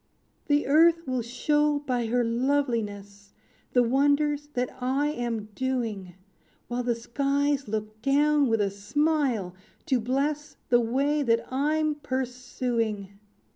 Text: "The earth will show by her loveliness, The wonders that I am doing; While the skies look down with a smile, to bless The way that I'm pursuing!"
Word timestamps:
"The 0.47 0.65
earth 0.65 1.05
will 1.05 1.21
show 1.21 1.77
by 1.77 2.07
her 2.07 2.23
loveliness, 2.23 3.33
The 3.73 3.83
wonders 3.83 4.47
that 4.55 4.75
I 4.81 5.09
am 5.09 5.49
doing; 5.53 6.15
While 6.67 6.81
the 6.81 6.95
skies 6.95 7.67
look 7.67 8.01
down 8.01 8.47
with 8.47 8.61
a 8.61 8.71
smile, 8.71 9.53
to 9.85 9.99
bless 9.99 10.57
The 10.69 10.81
way 10.81 11.21
that 11.21 11.45
I'm 11.53 11.93
pursuing!" 11.93 13.19